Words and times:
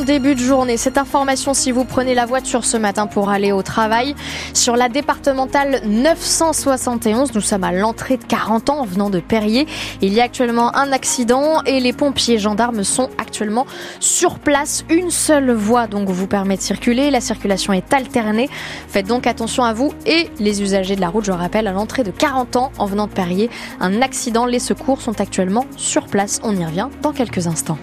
Début 0.00 0.34
de 0.34 0.40
journée, 0.40 0.78
cette 0.78 0.96
information 0.96 1.52
si 1.52 1.70
vous 1.70 1.84
prenez 1.84 2.14
la 2.14 2.24
voiture 2.24 2.64
ce 2.64 2.78
matin 2.78 3.06
pour 3.06 3.28
aller 3.28 3.52
au 3.52 3.60
travail 3.60 4.14
sur 4.54 4.74
la 4.74 4.88
départementale 4.88 5.82
971, 5.86 7.34
nous 7.34 7.42
sommes 7.42 7.62
à 7.62 7.72
l'entrée 7.72 8.16
de 8.16 8.24
40 8.24 8.70
ans 8.70 8.80
en 8.80 8.84
venant 8.86 9.10
de 9.10 9.20
Perrier. 9.20 9.66
Il 10.00 10.14
y 10.14 10.22
a 10.22 10.24
actuellement 10.24 10.74
un 10.74 10.92
accident 10.92 11.62
et 11.66 11.78
les 11.78 11.92
pompiers 11.92 12.38
gendarmes 12.38 12.84
sont 12.84 13.10
actuellement 13.18 13.66
sur 14.00 14.38
place. 14.38 14.86
Une 14.88 15.10
seule 15.10 15.52
voie 15.52 15.88
donc 15.88 16.08
vous 16.08 16.26
permet 16.26 16.56
de 16.56 16.62
circuler, 16.62 17.10
la 17.10 17.20
circulation 17.20 17.74
est 17.74 17.92
alternée. 17.92 18.48
Faites 18.88 19.06
donc 19.06 19.26
attention 19.26 19.62
à 19.62 19.74
vous 19.74 19.92
et 20.06 20.30
les 20.38 20.62
usagers 20.62 20.96
de 20.96 21.02
la 21.02 21.10
route, 21.10 21.26
je 21.26 21.32
rappelle, 21.32 21.66
à 21.66 21.72
l'entrée 21.72 22.02
de 22.02 22.12
40 22.12 22.56
ans 22.56 22.72
en 22.78 22.86
venant 22.86 23.08
de 23.08 23.12
Perrier, 23.12 23.50
un 23.78 24.00
accident, 24.00 24.46
les 24.46 24.58
secours 24.58 25.02
sont 25.02 25.20
actuellement 25.20 25.66
sur 25.76 26.06
place. 26.06 26.40
On 26.44 26.56
y 26.56 26.64
revient 26.64 26.88
dans 27.02 27.12
quelques 27.12 27.46
instants. 27.46 27.78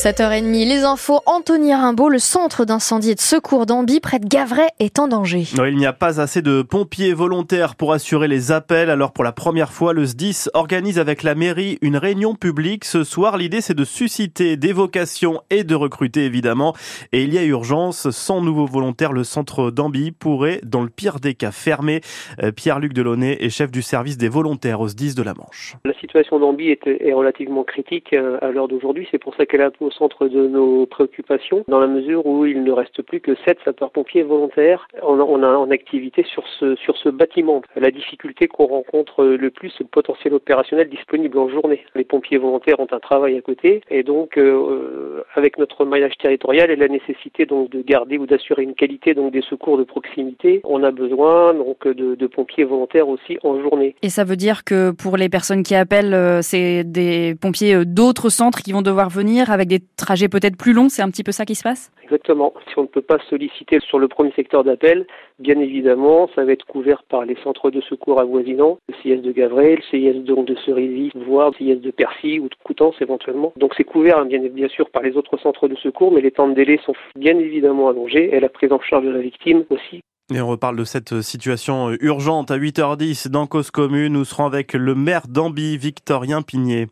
7h30, 0.00 0.66
les 0.66 0.82
infos. 0.84 1.20
Anthony 1.26 1.74
Rimbaud, 1.74 2.08
le 2.08 2.18
centre 2.18 2.64
d'incendie 2.64 3.10
et 3.10 3.14
de 3.14 3.20
secours 3.20 3.66
d'Ambi, 3.66 4.00
près 4.00 4.18
de 4.18 4.26
Gavray, 4.26 4.68
est 4.78 4.98
en 4.98 5.08
danger. 5.08 5.42
il 5.58 5.76
n'y 5.76 5.84
a 5.84 5.92
pas 5.92 6.22
assez 6.22 6.40
de 6.40 6.62
pompiers 6.62 7.12
volontaires 7.12 7.74
pour 7.74 7.92
assurer 7.92 8.26
les 8.26 8.50
appels. 8.50 8.88
Alors, 8.88 9.12
pour 9.12 9.24
la 9.24 9.32
première 9.32 9.72
fois, 9.72 9.92
le 9.92 10.06
SDIS 10.06 10.48
organise 10.54 10.98
avec 10.98 11.22
la 11.22 11.34
mairie 11.34 11.76
une 11.82 11.98
réunion 11.98 12.34
publique. 12.34 12.86
Ce 12.86 13.04
soir, 13.04 13.36
l'idée, 13.36 13.60
c'est 13.60 13.76
de 13.76 13.84
susciter 13.84 14.56
des 14.56 14.72
vocations 14.72 15.42
et 15.50 15.64
de 15.64 15.74
recruter, 15.74 16.24
évidemment. 16.24 16.72
Et 17.12 17.22
il 17.24 17.34
y 17.34 17.36
a 17.36 17.44
urgence. 17.44 18.08
Sans 18.08 18.40
nouveaux 18.40 18.64
volontaires, 18.64 19.12
le 19.12 19.22
centre 19.22 19.70
d'Ambi 19.70 20.12
pourrait, 20.12 20.60
dans 20.64 20.80
le 20.80 20.88
pire 20.88 21.20
des 21.20 21.34
cas, 21.34 21.50
fermer. 21.50 22.00
Euh, 22.42 22.52
Pierre-Luc 22.52 22.94
Delaunay 22.94 23.36
est 23.44 23.50
chef 23.50 23.70
du 23.70 23.82
service 23.82 24.16
des 24.16 24.30
volontaires 24.30 24.80
au 24.80 24.88
SDIS 24.88 25.14
de 25.14 25.22
la 25.22 25.34
Manche. 25.34 25.76
La 25.84 25.92
situation 26.00 26.38
d'Ambi 26.38 26.70
est, 26.70 26.86
est, 26.86 27.12
relativement 27.12 27.64
critique 27.64 28.14
euh, 28.14 28.38
à 28.40 28.50
l'heure 28.50 28.68
d'aujourd'hui. 28.68 29.06
C'est 29.10 29.18
pour 29.18 29.36
ça 29.36 29.44
qu'elle 29.44 29.60
a 29.60 29.70
au 29.90 29.92
centre 29.92 30.28
de 30.28 30.46
nos 30.46 30.86
préoccupations, 30.86 31.64
dans 31.68 31.80
la 31.80 31.86
mesure 31.86 32.24
où 32.26 32.46
il 32.46 32.62
ne 32.62 32.72
reste 32.72 33.02
plus 33.02 33.20
que 33.20 33.34
sept 33.44 33.58
sapeurs-pompiers 33.64 34.22
volontaires 34.22 34.86
en, 35.02 35.18
en, 35.18 35.42
en, 35.42 35.70
activité 35.70 36.24
sur 36.24 36.44
ce, 36.58 36.76
sur 36.76 36.96
ce 36.96 37.08
bâtiment. 37.08 37.62
La 37.76 37.90
difficulté 37.90 38.46
qu'on 38.48 38.66
rencontre 38.66 39.24
le 39.24 39.50
plus, 39.50 39.70
c'est 39.70 39.84
le 39.84 39.88
potentiel 39.88 40.34
opérationnel 40.34 40.88
disponible 40.88 41.38
en 41.38 41.48
journée. 41.48 41.84
Les 41.94 42.04
pompiers 42.04 42.38
volontaires 42.38 42.78
ont 42.80 42.86
un 42.90 43.00
travail 43.00 43.36
à 43.36 43.40
côté, 43.40 43.82
et 43.90 44.02
donc 44.02 44.38
euh, 44.38 45.22
avec 45.34 45.58
notre 45.58 45.84
maillage 45.84 46.16
territorial 46.18 46.70
et 46.70 46.76
la 46.76 46.88
nécessité 46.88 47.46
donc 47.46 47.70
de 47.70 47.82
garder 47.82 48.18
ou 48.18 48.26
d'assurer 48.26 48.62
une 48.62 48.74
qualité 48.74 49.14
donc 49.14 49.32
des 49.32 49.42
secours 49.42 49.78
de 49.78 49.84
proximité, 49.84 50.60
on 50.64 50.82
a 50.84 50.90
besoin 50.90 51.54
donc 51.54 51.86
de, 51.86 52.26
pompiers 52.26 52.64
volontaires 52.64 53.08
aussi 53.08 53.38
en 53.42 53.60
journée. 53.60 53.96
Et 54.02 54.08
ça 54.08 54.22
veut 54.22 54.36
dire 54.36 54.62
que 54.62 54.92
pour 54.92 55.16
les 55.16 55.28
personnes 55.28 55.64
qui 55.64 55.74
appellent, 55.74 56.14
euh, 56.14 56.42
c'est 56.42 56.84
des 56.84 57.34
pompiers 57.34 57.74
euh, 57.74 57.84
d'autres 57.84 58.28
centres 58.28 58.60
qui 58.62 58.72
vont 58.72 58.82
devoir 58.82 59.10
venir 59.10 59.50
avec 59.50 59.68
des 59.68 59.79
trajet 59.96 60.28
peut-être 60.28 60.56
plus 60.56 60.72
long, 60.72 60.88
c'est 60.88 61.02
un 61.02 61.10
petit 61.10 61.24
peu 61.24 61.32
ça 61.32 61.44
qui 61.44 61.54
se 61.54 61.62
passe? 61.62 61.90
Exactement. 62.02 62.52
Si 62.68 62.78
on 62.78 62.82
ne 62.82 62.86
peut 62.86 63.02
pas 63.02 63.18
solliciter 63.28 63.78
sur 63.80 63.98
le 63.98 64.08
premier 64.08 64.32
secteur 64.32 64.64
d'appel, 64.64 65.06
bien 65.38 65.58
évidemment, 65.60 66.28
ça 66.34 66.44
va 66.44 66.52
être 66.52 66.66
couvert 66.66 67.02
par 67.04 67.24
les 67.24 67.36
centres 67.42 67.70
de 67.70 67.80
secours 67.80 68.20
avoisinants, 68.20 68.78
le 68.88 68.94
CIS 69.02 69.22
de 69.22 69.32
Gavray, 69.32 69.76
le 69.76 69.82
CIS 69.90 70.20
donc 70.24 70.46
de 70.46 70.56
Cerisy, 70.64 71.10
voire 71.14 71.50
le 71.50 71.56
CIS 71.56 71.76
de 71.76 71.90
Percy 71.90 72.40
ou 72.40 72.48
de 72.48 72.54
Coutances 72.64 73.00
éventuellement. 73.00 73.52
Donc 73.56 73.74
c'est 73.76 73.84
couvert 73.84 74.18
hein, 74.18 74.26
bien, 74.26 74.40
bien 74.40 74.68
sûr 74.68 74.90
par 74.90 75.02
les 75.02 75.16
autres 75.16 75.38
centres 75.38 75.68
de 75.68 75.76
secours, 75.76 76.12
mais 76.12 76.20
les 76.20 76.30
temps 76.30 76.48
de 76.48 76.54
délai 76.54 76.80
sont 76.84 76.94
bien 77.16 77.38
évidemment 77.38 77.88
allongés 77.88 78.34
et 78.34 78.40
la 78.40 78.48
prise 78.48 78.72
en 78.72 78.80
charge 78.80 79.04
de 79.04 79.10
la 79.10 79.20
victime 79.20 79.64
aussi. 79.70 80.02
Et 80.32 80.40
on 80.40 80.46
reparle 80.46 80.76
de 80.76 80.84
cette 80.84 81.22
situation 81.22 81.90
urgente 81.98 82.52
à 82.52 82.56
8h10 82.56 83.26
dans 83.28 83.48
Cause 83.48 83.72
Commune. 83.72 84.12
Nous 84.12 84.24
serons 84.24 84.46
avec 84.46 84.74
le 84.74 84.94
maire 84.94 85.26
d'Ambi, 85.26 85.76
Victorien 85.76 86.42
Pigné. 86.42 86.88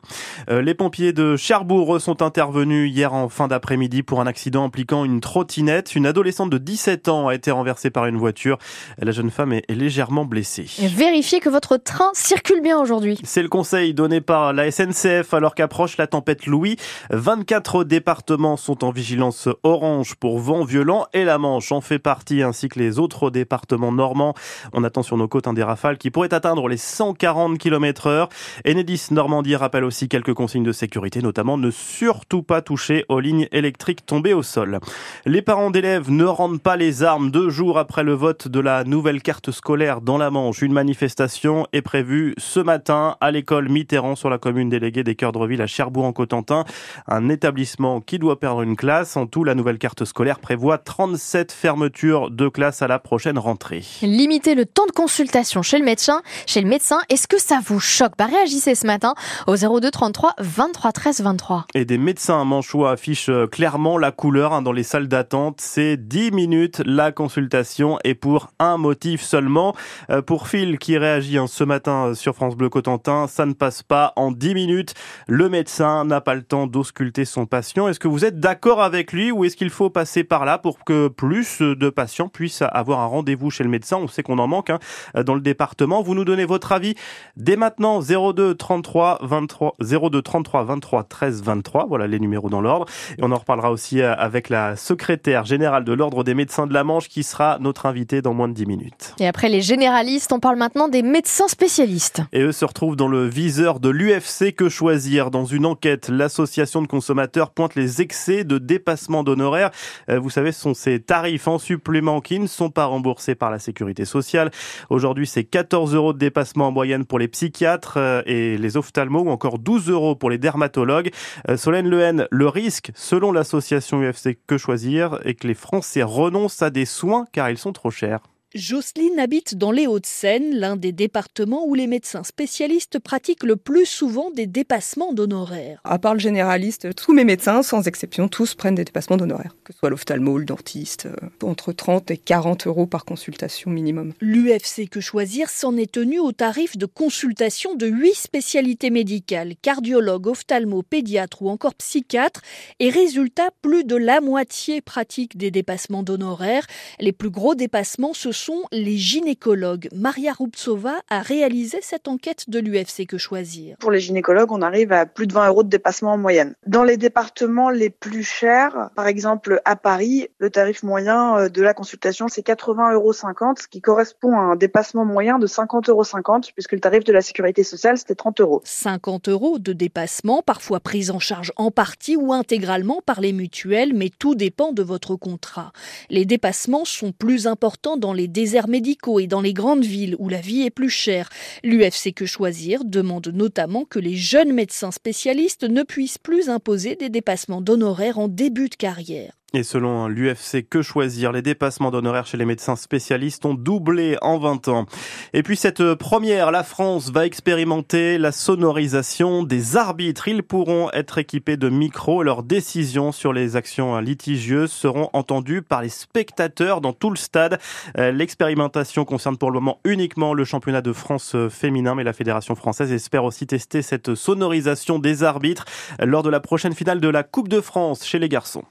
Euh, 0.50 0.60
les 0.60 0.74
pompiers 0.74 1.12
de 1.12 1.36
Cherbourg 1.36 2.00
sont 2.00 2.20
intervenus 2.20 2.90
hier 2.90 3.14
en 3.14 3.28
fin 3.28 3.46
d'après-midi 3.46 4.02
pour 4.02 4.20
un 4.20 4.26
accident 4.26 4.64
impliquant 4.64 5.04
une 5.04 5.20
trottinette. 5.20 5.94
Une 5.94 6.06
adolescente 6.06 6.50
de 6.50 6.58
17 6.58 7.08
ans 7.08 7.28
a 7.28 7.34
été 7.36 7.52
renversée 7.52 7.90
par 7.90 8.06
une 8.06 8.16
voiture. 8.16 8.58
La 9.00 9.12
jeune 9.12 9.30
femme 9.30 9.52
est 9.52 9.70
légèrement 9.70 10.24
blessée. 10.24 10.66
Vérifiez 10.96 11.38
que 11.38 11.48
votre 11.48 11.76
train 11.76 12.10
circule 12.14 12.60
bien 12.60 12.80
aujourd'hui. 12.80 13.20
C'est 13.22 13.42
le 13.42 13.48
conseil 13.48 13.94
donné 13.94 14.20
par 14.20 14.52
la 14.52 14.68
SNCF 14.68 15.32
alors 15.32 15.54
qu'approche 15.54 15.96
la 15.96 16.08
tempête 16.08 16.46
Louis. 16.46 16.76
24 17.10 17.84
départements 17.84 18.56
sont 18.56 18.82
en 18.84 18.90
vigilance 18.90 19.48
orange 19.62 20.16
pour 20.16 20.40
vent 20.40 20.64
violent 20.64 21.06
et 21.12 21.24
la 21.24 21.38
Manche 21.38 21.70
en 21.70 21.80
fait 21.80 22.00
partie 22.00 22.42
ainsi 22.42 22.68
que 22.68 22.80
les 22.80 22.98
autres 22.98 23.27
département 23.30 23.92
normand. 23.92 24.34
On 24.72 24.84
attend 24.84 25.02
sur 25.02 25.16
nos 25.16 25.28
côtes 25.28 25.46
un 25.46 25.52
des 25.52 25.62
rafales 25.62 25.98
qui 25.98 26.10
pourrait 26.10 26.34
atteindre 26.34 26.68
les 26.68 26.76
140 26.76 27.58
km 27.58 28.06
heure. 28.06 28.28
Enedis 28.66 29.08
Normandie 29.10 29.56
rappelle 29.56 29.84
aussi 29.84 30.08
quelques 30.08 30.34
consignes 30.34 30.64
de 30.64 30.72
sécurité, 30.72 31.22
notamment 31.22 31.58
ne 31.58 31.70
surtout 31.70 32.42
pas 32.42 32.62
toucher 32.62 33.04
aux 33.08 33.20
lignes 33.20 33.48
électriques 33.52 34.06
tombées 34.06 34.34
au 34.34 34.42
sol. 34.42 34.78
Les 35.26 35.42
parents 35.42 35.70
d'élèves 35.70 36.10
ne 36.10 36.24
rendent 36.24 36.60
pas 36.60 36.76
les 36.76 37.02
armes 37.02 37.30
deux 37.30 37.50
jours 37.50 37.78
après 37.78 38.04
le 38.04 38.14
vote 38.14 38.48
de 38.48 38.60
la 38.60 38.84
nouvelle 38.84 39.22
carte 39.22 39.50
scolaire 39.50 40.00
dans 40.00 40.18
la 40.18 40.30
Manche. 40.30 40.62
Une 40.62 40.72
manifestation 40.72 41.66
est 41.72 41.82
prévue 41.82 42.34
ce 42.38 42.60
matin 42.60 43.16
à 43.20 43.30
l'école 43.30 43.68
Mitterrand 43.68 44.16
sur 44.16 44.30
la 44.30 44.38
commune 44.38 44.68
déléguée 44.68 45.04
des 45.04 45.14
Cœurs 45.14 45.32
de 45.32 45.38
Reville 45.38 45.62
à 45.62 45.66
Cherbourg-en-Cotentin. 45.66 46.64
Un 47.06 47.28
établissement 47.28 48.00
qui 48.00 48.18
doit 48.18 48.40
perdre 48.40 48.62
une 48.62 48.76
classe. 48.76 49.16
En 49.16 49.26
tout, 49.26 49.44
la 49.44 49.54
nouvelle 49.54 49.78
carte 49.78 50.04
scolaire 50.04 50.38
prévoit 50.38 50.78
37 50.78 51.52
fermetures 51.52 52.30
de 52.30 52.48
classes 52.48 52.82
à 52.82 52.88
la 52.88 52.98
prochaine 52.98 53.17
rentrée. 53.38 53.84
Limiter 54.02 54.54
le 54.54 54.64
temps 54.64 54.86
de 54.86 54.92
consultation 54.92 55.62
chez 55.62 55.78
le 55.78 55.84
médecin, 55.84 56.22
chez 56.46 56.60
le 56.60 56.68
médecin, 56.68 56.98
est-ce 57.08 57.26
que 57.26 57.40
ça 57.40 57.60
vous 57.64 57.80
choque? 57.80 58.12
Bah 58.18 58.26
réagissez 58.26 58.74
ce 58.74 58.86
matin 58.86 59.14
au 59.46 59.56
02 59.56 59.90
33 59.90 60.34
23 60.38 60.92
13 60.92 61.20
23. 61.20 61.66
Et 61.74 61.84
des 61.84 61.98
médecins 61.98 62.44
manchois 62.44 62.92
affichent 62.92 63.28
euh, 63.28 63.46
clairement 63.46 63.98
la 63.98 64.12
couleur 64.12 64.52
hein, 64.52 64.62
dans 64.62 64.72
les 64.72 64.82
salles 64.82 65.08
d'attente. 65.08 65.60
C'est 65.60 65.96
10 65.96 66.30
minutes 66.32 66.82
la 66.84 67.12
consultation 67.12 67.98
et 68.04 68.14
pour 68.14 68.48
un 68.58 68.76
motif 68.76 69.22
seulement. 69.22 69.74
Euh, 70.10 70.22
pour 70.22 70.48
Phil 70.48 70.78
qui 70.78 70.96
réagit 70.96 71.38
hein, 71.38 71.46
ce 71.46 71.64
matin 71.64 72.14
sur 72.14 72.34
France 72.34 72.56
Bleu 72.56 72.68
Cotentin, 72.68 73.26
ça 73.26 73.46
ne 73.46 73.52
passe 73.52 73.82
pas 73.82 74.12
en 74.16 74.30
10 74.30 74.54
minutes. 74.54 74.94
Le 75.26 75.48
médecin 75.48 76.04
n'a 76.04 76.20
pas 76.20 76.34
le 76.34 76.42
temps 76.42 76.66
d'ausculter 76.66 77.24
son 77.24 77.46
patient. 77.46 77.88
Est-ce 77.88 78.00
que 78.00 78.08
vous 78.08 78.24
êtes 78.24 78.40
d'accord 78.40 78.82
avec 78.82 79.12
lui 79.12 79.32
ou 79.32 79.44
est-ce 79.44 79.56
qu'il 79.56 79.70
faut 79.70 79.90
passer 79.90 80.24
par 80.24 80.44
là 80.44 80.58
pour 80.58 80.84
que 80.84 81.08
plus 81.08 81.60
de 81.60 81.90
patients 81.90 82.28
puissent 82.28 82.62
avoir 82.62 82.97
un 82.98 83.06
rendez-vous 83.06 83.50
chez 83.50 83.64
le 83.64 83.70
médecin 83.70 83.98
On 83.98 84.08
sait 84.08 84.22
qu'on 84.22 84.38
en 84.38 84.46
manque 84.46 84.70
hein, 84.70 84.78
dans 85.24 85.34
le 85.34 85.40
département. 85.40 86.02
Vous 86.02 86.14
nous 86.14 86.24
donnez 86.24 86.44
votre 86.44 86.72
avis 86.72 86.94
dès 87.36 87.56
maintenant 87.56 88.00
02 88.00 88.54
33 88.54 89.18
23 89.22 89.76
02 89.80 90.22
33 90.22 90.64
23 90.64 91.04
13 91.04 91.42
23. 91.42 91.86
Voilà 91.88 92.06
les 92.06 92.20
numéros 92.20 92.50
dans 92.50 92.60
l'ordre. 92.60 92.86
Et 93.16 93.22
on 93.22 93.32
en 93.32 93.36
reparlera 93.36 93.70
aussi 93.70 94.00
euh, 94.00 94.14
avec 94.16 94.48
la 94.48 94.76
secrétaire 94.76 95.44
générale 95.44 95.84
de 95.84 95.92
l'ordre 95.92 96.24
des 96.24 96.34
médecins 96.34 96.66
de 96.66 96.74
la 96.74 96.84
Manche 96.84 97.08
qui 97.08 97.22
sera 97.22 97.58
notre 97.60 97.86
invitée 97.86 98.22
dans 98.22 98.34
moins 98.34 98.48
de 98.48 98.54
10 98.54 98.66
minutes. 98.66 99.14
Et 99.18 99.26
après 99.26 99.48
les 99.48 99.60
généralistes, 99.60 100.32
on 100.32 100.40
parle 100.40 100.56
maintenant 100.56 100.88
des 100.88 101.02
médecins 101.02 101.48
spécialistes. 101.48 102.22
Et 102.32 102.40
eux 102.40 102.52
se 102.52 102.64
retrouvent 102.64 102.96
dans 102.96 103.08
le 103.08 103.26
viseur 103.26 103.80
de 103.80 103.88
l'UFC 103.88 104.54
Que 104.54 104.68
Choisir? 104.68 105.30
Dans 105.30 105.44
une 105.44 105.66
enquête, 105.66 106.08
l'association 106.08 106.82
de 106.82 106.86
consommateurs 106.86 107.50
pointe 107.50 107.74
les 107.74 108.00
excès 108.00 108.44
de 108.44 108.58
dépassement 108.58 109.22
d'honoraires. 109.22 109.70
Euh, 110.08 110.18
vous 110.18 110.30
savez, 110.30 110.52
ce 110.52 110.60
sont 110.60 110.74
ces 110.74 111.00
tarifs 111.00 111.48
en 111.48 111.58
supplément 111.58 112.20
qui 112.20 112.38
ne 112.38 112.46
sont 112.46 112.70
pas 112.70 112.86
remboursés 112.88 113.34
par 113.34 113.50
la 113.50 113.58
sécurité 113.58 114.04
sociale. 114.04 114.50
Aujourd'hui, 114.90 115.26
c'est 115.26 115.44
14 115.44 115.94
euros 115.94 116.12
de 116.12 116.18
dépassement 116.18 116.68
en 116.68 116.72
moyenne 116.72 117.04
pour 117.04 117.18
les 117.18 117.28
psychiatres 117.28 117.94
euh, 117.96 118.22
et 118.26 118.58
les 118.58 118.76
ophtalmos 118.76 119.22
ou 119.22 119.30
encore 119.30 119.58
12 119.58 119.90
euros 119.90 120.16
pour 120.16 120.30
les 120.30 120.38
dermatologues. 120.38 121.10
Euh, 121.48 121.56
Solène 121.56 121.88
Lehen, 121.88 122.26
le 122.30 122.48
risque, 122.48 122.90
selon 122.94 123.32
l'association 123.32 124.00
UFC 124.00 124.38
Que 124.46 124.58
Choisir, 124.58 125.18
est 125.24 125.34
que 125.34 125.46
les 125.46 125.54
Français 125.54 126.02
renoncent 126.02 126.62
à 126.62 126.70
des 126.70 126.84
soins 126.84 127.24
car 127.32 127.50
ils 127.50 127.58
sont 127.58 127.72
trop 127.72 127.90
chers. 127.90 128.20
Jocelyne 128.54 129.18
habite 129.18 129.56
dans 129.58 129.72
les 129.72 129.86
Hauts-de-Seine, 129.86 130.54
l'un 130.54 130.76
des 130.76 130.90
départements 130.90 131.66
où 131.66 131.74
les 131.74 131.86
médecins 131.86 132.24
spécialistes 132.24 132.98
pratiquent 132.98 133.42
le 133.42 133.56
plus 133.56 133.84
souvent 133.84 134.30
des 134.30 134.46
dépassements 134.46 135.12
d'honoraires. 135.12 135.82
À 135.84 135.98
part 135.98 136.14
le 136.14 136.20
généraliste, 136.20 136.94
tous 136.94 137.12
mes 137.12 137.24
médecins, 137.24 137.62
sans 137.62 137.86
exception, 137.86 138.26
tous 138.26 138.54
prennent 138.54 138.74
des 138.74 138.86
dépassements 138.86 139.18
d'honoraires, 139.18 139.54
que 139.64 139.74
ce 139.74 139.78
soit 139.80 139.90
l'ophtalmo, 139.90 140.38
le 140.38 140.46
dentiste, 140.46 141.04
euh, 141.06 141.46
entre 141.46 141.72
30 141.72 142.10
et 142.10 142.16
40 142.16 142.66
euros 142.66 142.86
par 142.86 143.04
consultation 143.04 143.70
minimum. 143.70 144.14
L'UFC 144.22 144.88
Que 144.90 145.00
Choisir 145.00 145.50
s'en 145.50 145.76
est 145.76 145.92
tenu 145.92 146.18
au 146.18 146.32
tarif 146.32 146.78
de 146.78 146.86
consultation 146.86 147.74
de 147.74 147.86
8 147.86 148.14
spécialités 148.14 148.88
médicales, 148.88 149.56
cardiologue, 149.60 150.26
ophtalmo, 150.26 150.82
pédiatre 150.82 151.42
ou 151.42 151.50
encore 151.50 151.74
psychiatre, 151.74 152.40
et 152.80 152.88
résultat, 152.88 153.50
plus 153.60 153.84
de 153.84 153.96
la 153.96 154.22
moitié 154.22 154.80
pratique 154.80 155.36
des 155.36 155.50
dépassements 155.50 156.02
d'honoraires. 156.02 156.66
Les 156.98 157.12
plus 157.12 157.28
gros 157.28 157.54
dépassements 157.54 158.14
se 158.14 158.32
sont 158.38 158.62
les 158.70 158.96
gynécologues. 158.96 159.88
Maria 159.92 160.32
Rubtsova 160.32 160.94
a 161.10 161.20
réalisé 161.20 161.78
cette 161.82 162.06
enquête 162.06 162.48
de 162.48 162.60
l'UFC 162.60 163.06
Que 163.06 163.18
Choisir. 163.18 163.76
Pour 163.78 163.90
les 163.90 163.98
gynécologues, 163.98 164.52
on 164.52 164.62
arrive 164.62 164.92
à 164.92 165.06
plus 165.06 165.26
de 165.26 165.32
20 165.32 165.48
euros 165.48 165.62
de 165.64 165.68
dépassement 165.68 166.12
en 166.12 166.18
moyenne. 166.18 166.54
Dans 166.66 166.84
les 166.84 166.96
départements 166.96 167.70
les 167.70 167.90
plus 167.90 168.22
chers, 168.22 168.90
par 168.94 169.08
exemple 169.08 169.60
à 169.64 169.74
Paris, 169.74 170.28
le 170.38 170.50
tarif 170.50 170.82
moyen 170.82 171.36
euh, 171.36 171.48
de 171.48 171.62
la 171.62 171.74
consultation 171.74 172.28
c'est 172.28 172.46
80,50 172.46 172.92
euros, 172.92 173.12
ce 173.12 173.66
qui 173.68 173.80
correspond 173.80 174.38
à 174.38 174.42
un 174.42 174.56
dépassement 174.56 175.04
moyen 175.04 175.38
de 175.38 175.46
50,50 175.46 175.90
euros, 175.90 176.40
puisque 176.54 176.72
le 176.72 176.80
tarif 176.80 177.02
de 177.04 177.12
la 177.12 177.20
sécurité 177.20 177.64
sociale 177.64 177.98
c'était 177.98 178.14
30 178.14 178.40
euros. 178.40 178.62
50 178.64 179.28
euros 179.28 179.58
de 179.58 179.72
dépassement, 179.72 180.42
parfois 180.42 180.78
pris 180.78 181.10
en 181.10 181.18
charge 181.18 181.52
en 181.56 181.72
partie 181.72 182.16
ou 182.16 182.32
intégralement 182.32 183.00
par 183.04 183.20
les 183.20 183.32
mutuelles, 183.32 183.94
mais 183.94 184.10
tout 184.16 184.36
dépend 184.36 184.72
de 184.72 184.82
votre 184.82 185.16
contrat. 185.16 185.72
Les 186.08 186.24
dépassements 186.24 186.84
sont 186.84 187.10
plus 187.10 187.48
importants 187.48 187.96
dans 187.96 188.12
les 188.12 188.27
déserts 188.28 188.68
médicaux 188.68 189.20
et 189.20 189.26
dans 189.26 189.40
les 189.40 189.52
grandes 189.52 189.84
villes 189.84 190.16
où 190.18 190.28
la 190.28 190.40
vie 190.40 190.62
est 190.62 190.70
plus 190.70 190.90
chère. 190.90 191.30
L'UFC 191.64 192.12
Que 192.14 192.26
Choisir 192.26 192.84
demande 192.84 193.28
notamment 193.28 193.84
que 193.84 193.98
les 193.98 194.16
jeunes 194.16 194.52
médecins 194.52 194.90
spécialistes 194.90 195.64
ne 195.64 195.82
puissent 195.82 196.18
plus 196.18 196.48
imposer 196.48 196.96
des 196.96 197.08
dépassements 197.08 197.60
d'honoraires 197.60 198.18
en 198.18 198.28
début 198.28 198.68
de 198.68 198.74
carrière. 198.74 199.37
Et 199.54 199.62
selon 199.62 200.08
l'UFC 200.08 200.68
Que 200.68 200.82
Choisir, 200.82 201.32
les 201.32 201.40
dépassements 201.40 201.90
d'honoraires 201.90 202.26
chez 202.26 202.36
les 202.36 202.44
médecins 202.44 202.76
spécialistes 202.76 203.46
ont 203.46 203.54
doublé 203.54 204.18
en 204.20 204.38
20 204.38 204.68
ans. 204.68 204.84
Et 205.32 205.42
puis 205.42 205.56
cette 205.56 205.94
première, 205.94 206.50
la 206.50 206.62
France 206.62 207.10
va 207.10 207.24
expérimenter 207.24 208.18
la 208.18 208.30
sonorisation 208.30 209.44
des 209.44 209.78
arbitres. 209.78 210.28
Ils 210.28 210.42
pourront 210.42 210.90
être 210.92 211.16
équipés 211.16 211.56
de 211.56 211.70
micros. 211.70 212.22
Leurs 212.22 212.42
décisions 212.42 213.10
sur 213.10 213.32
les 213.32 213.56
actions 213.56 213.98
litigieuses 214.00 214.70
seront 214.70 215.08
entendues 215.14 215.62
par 215.62 215.80
les 215.80 215.88
spectateurs 215.88 216.82
dans 216.82 216.92
tout 216.92 217.08
le 217.08 217.16
stade. 217.16 217.58
Euh, 217.96 218.12
l'expérimentation 218.12 219.06
concerne 219.06 219.38
pour 219.38 219.50
le 219.50 219.60
moment 219.60 219.80
uniquement 219.84 220.34
le 220.34 220.44
championnat 220.44 220.82
de 220.82 220.92
France 220.92 221.34
féminin, 221.48 221.94
mais 221.94 222.04
la 222.04 222.12
Fédération 222.12 222.54
française 222.54 222.92
espère 222.92 223.24
aussi 223.24 223.46
tester 223.46 223.80
cette 223.80 224.14
sonorisation 224.14 224.98
des 224.98 225.22
arbitres 225.22 225.64
lors 226.00 226.22
de 226.22 226.28
la 226.28 226.40
prochaine 226.40 226.74
finale 226.74 227.00
de 227.00 227.08
la 227.08 227.22
Coupe 227.22 227.48
de 227.48 227.62
France 227.62 228.04
chez 228.04 228.18
les 228.18 228.28
garçons. 228.28 228.64